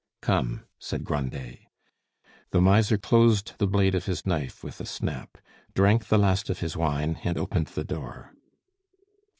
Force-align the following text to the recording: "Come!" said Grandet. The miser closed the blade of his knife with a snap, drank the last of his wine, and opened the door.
"Come!" 0.23 0.63
said 0.79 1.03
Grandet. 1.03 1.59
The 2.49 2.59
miser 2.59 2.97
closed 2.97 3.53
the 3.59 3.67
blade 3.67 3.93
of 3.93 4.07
his 4.07 4.25
knife 4.25 4.63
with 4.63 4.81
a 4.81 4.85
snap, 4.87 5.37
drank 5.75 6.07
the 6.07 6.17
last 6.17 6.49
of 6.49 6.57
his 6.59 6.75
wine, 6.75 7.19
and 7.23 7.37
opened 7.37 7.67
the 7.67 7.83
door. 7.83 8.33